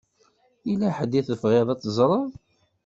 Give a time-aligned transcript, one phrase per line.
[0.67, 2.27] Yella ḥedd i tebɣiḍ ad teẓṛeḍ?